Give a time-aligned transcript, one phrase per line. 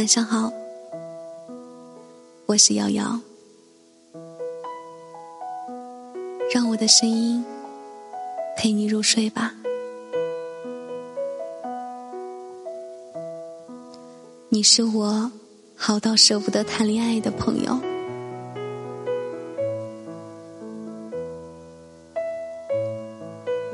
[0.00, 0.50] 晚上好，
[2.46, 3.20] 我是瑶瑶，
[6.54, 7.44] 让我的声音
[8.56, 9.52] 陪你入睡吧。
[14.48, 15.30] 你是我
[15.76, 17.78] 好到舍不得谈恋爱的朋友。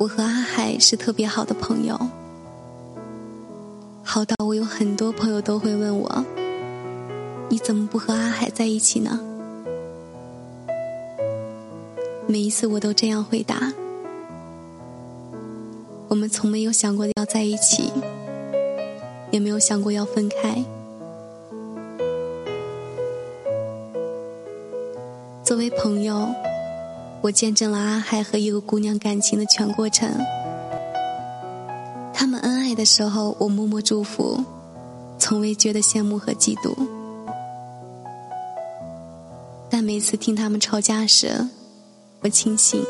[0.00, 1.96] 我和阿海是特别好的朋友，
[4.16, 6.24] 好到我有很多朋友都会问我
[7.52, 9.20] ：“你怎么不和阿海在一起呢？”
[12.26, 13.74] 每一次我都这样回答
[16.08, 17.92] ：“我们从没有想过要在一起，
[19.30, 20.64] 也没有想过要分开。
[25.44, 26.26] 作为朋友。”
[27.20, 30.08] 我见证了阿海和一个姑娘感情的全过程。
[32.66, 34.42] 爱的时候，我默默祝福，
[35.20, 36.74] 从未觉得羡慕和嫉妒。
[39.70, 41.46] 但每次听他们吵架时，
[42.22, 42.84] 我庆幸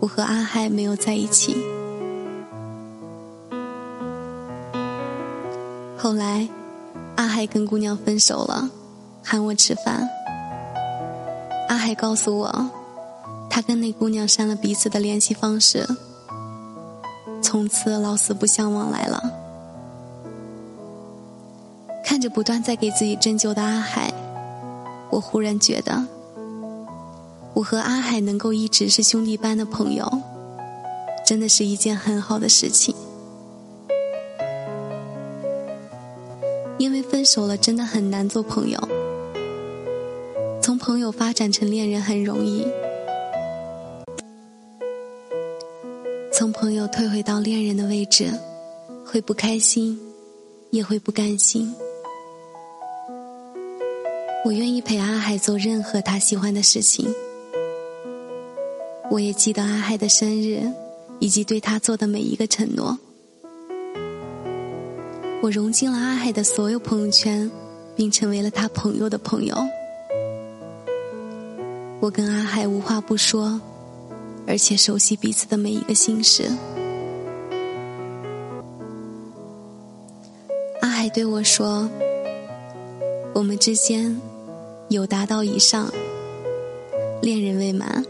[0.00, 1.54] 我和阿海没有在一起。
[5.98, 6.48] 后来，
[7.16, 8.70] 阿海跟姑娘分手了，
[9.22, 10.08] 喊我吃饭。
[11.68, 12.70] 阿海告诉我。
[13.50, 15.86] 他跟那姑娘删了彼此的联系方式，
[17.50, 19.20] 从此老死不相往来了。
[22.04, 24.14] 看着不断在给自己针灸的阿海，
[25.10, 26.06] 我忽然觉得，
[27.54, 30.08] 我和阿海能够一直是兄弟般的朋友，
[31.26, 32.94] 真的是一件很好的事情。
[36.78, 38.78] 因为分手了，真的很难做朋友。
[40.62, 42.64] 从朋友发展成恋人很容易。
[46.40, 48.32] 从朋友退回到恋人的位置，
[49.04, 50.00] 会不开心，
[50.70, 51.70] 也会不甘心。
[54.42, 57.06] 我愿意陪阿海做任何他喜欢的事情。
[59.10, 60.62] 我也记得阿海的生日，
[61.18, 62.98] 以及对他做的每一个承诺。
[65.42, 67.50] 我融进了阿海的所有朋友圈，
[67.94, 69.54] 并成为了他朋友的朋友。
[72.00, 73.60] 我跟阿海无话不说。
[74.50, 76.50] 而且熟悉彼此的每一个心事。
[80.80, 81.88] 阿海对我说
[83.32, 84.20] ：“我们之间
[84.88, 85.88] 有达到以上，
[87.22, 88.04] 恋人未满。”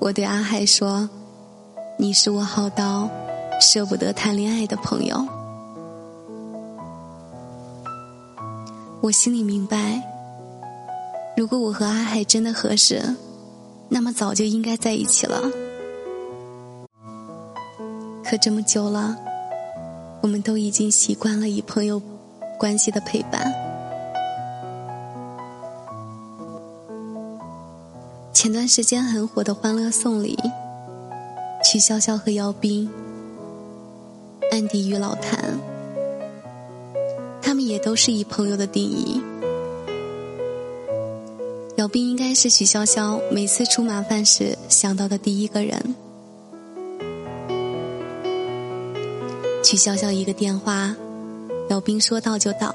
[0.00, 1.06] 我对阿海说
[2.00, 3.10] ：“你是我好到
[3.60, 5.22] 舍不得谈恋爱的朋友。”
[9.02, 10.02] 我心里明白，
[11.36, 13.02] 如果我和阿海真的合适。
[13.92, 15.42] 那么早就应该在一起了，
[18.24, 19.16] 可这么久了，
[20.22, 22.00] 我们都已经习惯了以朋友
[22.56, 23.52] 关系的陪伴。
[28.32, 30.38] 前段时间很火的《欢乐颂》里，
[31.64, 32.88] 曲筱绡和姚斌、
[34.52, 35.58] 安迪与老谭，
[37.42, 39.20] 他们也都是以朋友的定义。
[41.80, 45.94] 姚斌应该是许潇潇每次出麻烦时想到的第一个人。
[49.64, 50.94] 许潇潇一个电话，
[51.70, 52.74] 姚斌说到就到，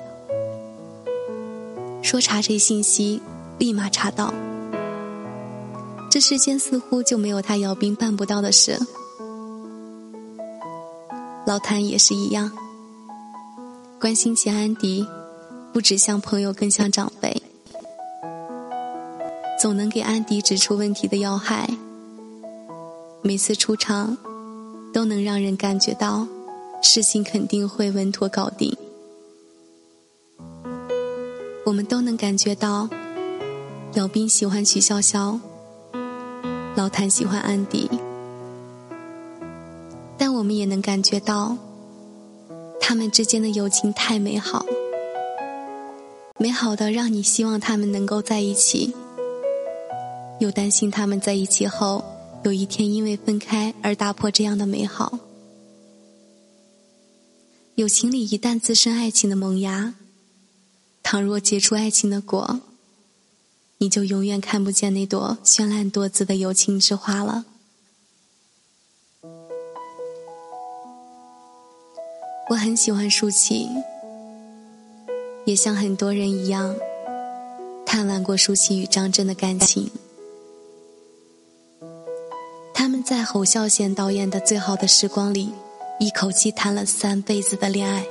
[2.02, 3.22] 说查谁信息，
[3.60, 4.34] 立马查到。
[6.10, 8.80] 这世间似乎就没有他姚斌办不到的事。
[11.46, 12.52] 老谭也是一样，
[14.02, 15.06] 关心起安迪，
[15.72, 17.44] 不只像朋友，更像长辈。
[19.66, 21.68] 总能给安迪指出问题的要害，
[23.24, 24.16] 每次出场
[24.94, 26.28] 都能让人感觉到
[26.84, 28.78] 事情肯定会稳妥搞定。
[31.66, 32.88] 我们都能感觉到，
[33.96, 35.40] 姚斌喜欢曲筱绡，
[36.75, 37.89] 老谭喜欢安迪，
[40.16, 41.57] 但我们也能感觉到，
[42.80, 44.63] 他们之间的友情太美好，
[46.38, 48.94] 美好的让你希望他们能够在一起。
[50.40, 52.04] 又担心他们在一起后，
[52.44, 55.20] 有一天因为分开而打破这样的美好。
[57.76, 59.96] 友情里一旦滋生爱情的萌芽，
[61.04, 62.60] 倘若结出爱情的果，
[63.80, 67.46] 你就永远看不见那朵绚烂多姿的友情之花了。
[72.50, 73.68] 我很喜欢舒淇，
[75.46, 76.76] 也像很多人一样，
[77.86, 79.90] 探望过舒淇与张震的感情。
[83.25, 85.50] 侯孝贤导演的《最好的时光》里，
[86.00, 88.06] 一口气谈了三辈子的恋爱。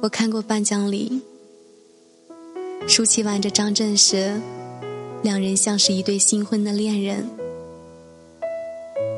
[0.00, 1.22] 我看过颁奖礼，
[2.88, 4.40] 舒淇挽着张震时，
[5.22, 7.28] 两人像是一对新婚的恋人，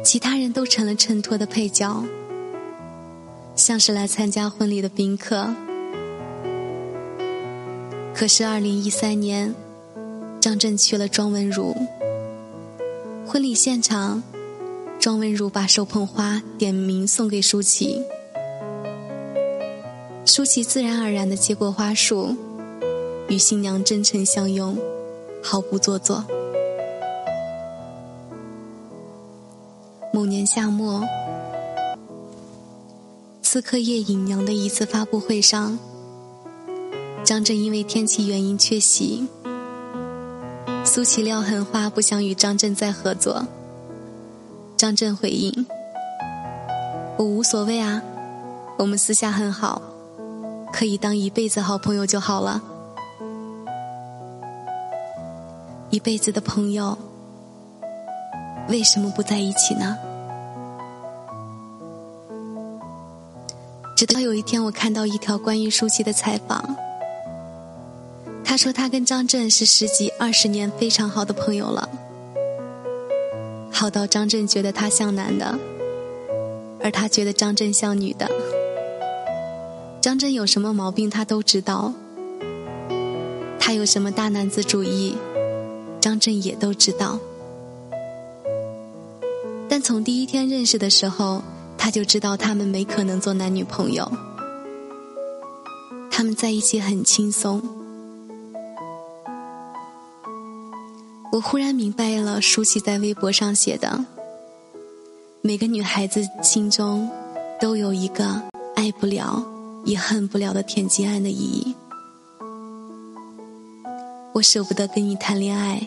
[0.04, 2.04] 其他人都成了衬托的配角，
[3.54, 5.48] 像是来参加婚礼的宾客。
[8.14, 9.54] 可是，二零一三年，
[10.40, 11.74] 张震娶了庄文儒。
[13.28, 14.22] 婚礼现场，
[15.00, 18.00] 庄文如把手捧花点名送给舒淇。
[20.24, 22.36] 舒淇自然而然的接过花束，
[23.28, 24.78] 与新娘真诚相拥，
[25.42, 26.24] 毫不做作。
[30.12, 31.02] 某年夏末，
[33.42, 35.76] 刺客叶隐娘的一次发布会上，
[37.24, 39.26] 张震因为天气原因缺席，
[40.96, 43.46] 苏琪撂狠话不想与张震再合作。
[44.78, 45.66] 张震回应
[47.18, 48.00] ：“我无所谓啊，
[48.78, 49.82] 我们私下很好。”
[50.72, 52.62] 可以当一辈子好朋友就好了，
[55.90, 56.96] 一辈子的朋友，
[58.70, 59.98] 为什么不在一起呢？
[63.94, 66.74] 直到有一天，我看到一条关于舒淇的采访，
[68.48, 71.88] 他说他跟张震是十几二十年非常好的朋友了，
[73.72, 75.58] 好到张震觉得他像男的，
[76.80, 78.30] 而他觉得张震像女的。
[80.00, 81.92] 张震有什么毛病，他都知道；
[83.58, 85.16] 他有什么大男子主义，
[86.00, 87.18] 张震也都知道。
[89.68, 91.42] 但从第一天认识的时候，
[91.76, 94.10] 他就知道他们没可能做男女朋友。
[96.10, 97.60] 他们在一起很轻松。
[101.36, 104.06] 我忽然明白了舒淇在微博上写的
[105.42, 107.10] ：“每个女孩子心中
[107.60, 108.42] 都有一个
[108.74, 109.44] 爱不了。”
[109.84, 111.72] 也恨不了的田鸡案的意义。
[114.32, 115.86] 我舍不得跟你谈恋爱，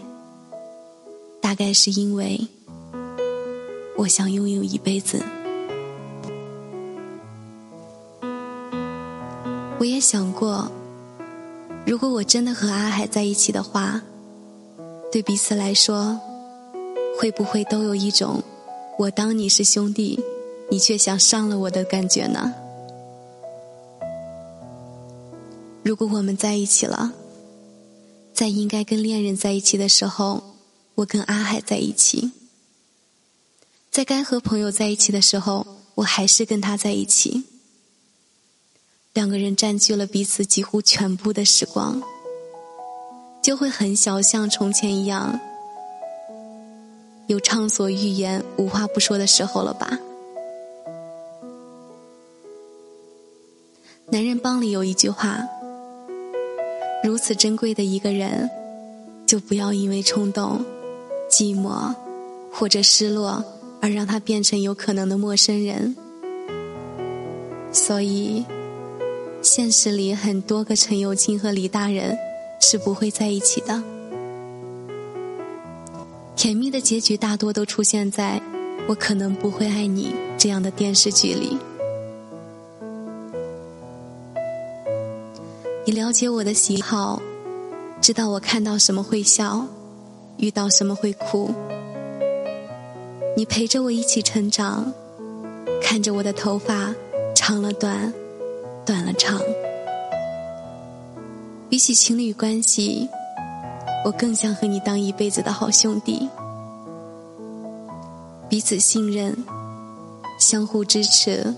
[1.41, 2.47] 大概是因为
[3.97, 5.21] 我想拥有一辈子。
[9.79, 10.71] 我也想过，
[11.85, 14.01] 如果我真的和阿海在一起的话，
[15.11, 16.19] 对彼此来说，
[17.17, 18.43] 会不会都有一种
[18.99, 20.19] 我当你是兄弟，
[20.69, 22.53] 你却想伤了我的感觉呢？
[25.81, 27.13] 如果我们在一起了，
[28.33, 30.43] 在应该跟恋人在一起的时候，
[30.95, 32.29] 我跟阿海在一起；
[33.89, 35.65] 在该和朋友在一起的时候，
[35.95, 37.45] 我还是跟他在一起。
[39.13, 41.99] 两个人占据了彼此几乎全部的时光，
[43.41, 45.39] 就会很小，像从前一样，
[47.27, 49.97] 有畅所欲言、无话不说的时候了吧？
[54.11, 55.47] 男人帮里有一句话。
[57.03, 58.49] 如此珍贵的一个人，
[59.25, 60.65] 就不要因为冲动、
[61.29, 61.95] 寂寞
[62.51, 63.43] 或者失落
[63.81, 65.95] 而让他变成有可能的陌生人。
[67.71, 68.45] 所以，
[69.41, 72.17] 现实里很多个陈友清和李大人
[72.59, 73.81] 是不会在一起的。
[76.35, 78.41] 甜蜜的结局大多都出现在
[78.87, 81.57] “我可能不会爱你”这样的电视剧里。
[85.85, 87.21] 你了解我的喜好，
[87.99, 89.65] 知道我看到什么会笑，
[90.37, 91.51] 遇到什么会哭。
[93.35, 94.93] 你陪着我一起成长，
[95.81, 96.93] 看着我的头发
[97.35, 98.13] 长了短，
[98.85, 99.41] 短了长。
[101.79, 103.07] 比起情侣关系，
[104.03, 106.27] 我更想和你当一辈子的好兄弟，
[108.49, 109.33] 彼此信任，
[110.37, 111.55] 相互支持，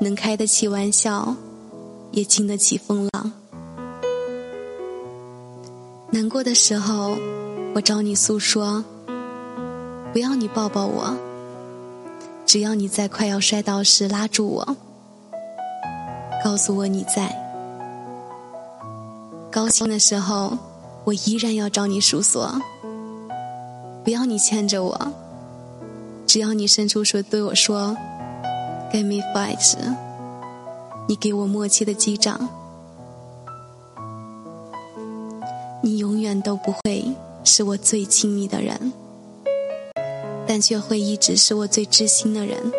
[0.00, 1.34] 能开得起玩笑，
[2.12, 3.32] 也经得起风浪。
[6.12, 7.16] 难过的时候，
[7.74, 8.84] 我找你诉说。
[10.12, 11.16] 不要你抱抱我，
[12.46, 14.76] 只要你在快要摔倒时拉住我，
[16.44, 17.41] 告诉我你在。
[19.52, 20.56] 高兴的时候，
[21.04, 22.58] 我依然要找你诉说。
[24.02, 25.12] 不要你牵着我，
[26.26, 27.94] 只要你伸出手对我说
[28.90, 29.94] “Give me five”，
[31.06, 32.48] 你给我默契的击掌。
[35.82, 37.04] 你永远都不会
[37.44, 38.94] 是我最亲密的人，
[40.46, 42.72] 但却会一直是我最知心的人。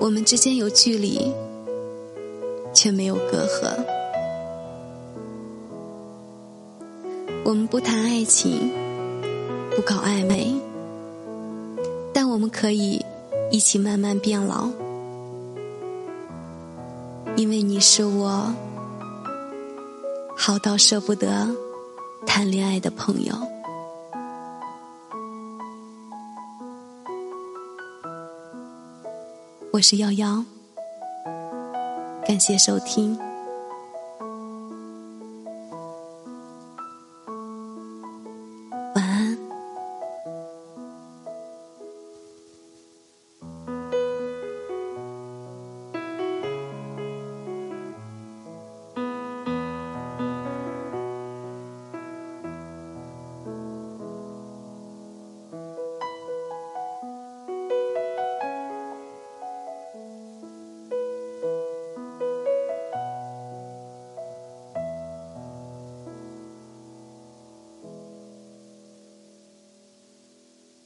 [0.00, 1.32] 我们之间有距离，
[2.74, 3.95] 却没有隔阂。
[7.46, 8.72] 我们不谈爱情，
[9.70, 10.52] 不搞暧昧，
[12.12, 13.00] 但我们可以
[13.52, 14.68] 一起慢慢变老。
[17.36, 18.52] 因为你是我
[20.36, 21.48] 好到舍不得
[22.26, 23.32] 谈恋爱的朋友。
[29.72, 30.44] 我是瑶瑶，
[32.26, 33.16] 感谢收听。